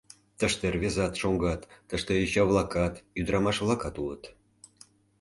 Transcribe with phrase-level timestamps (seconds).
[0.39, 4.23] Тыште рвезат, шоҥгат, тыште йоча-влакат, ӱдырамаш-влакат улыт.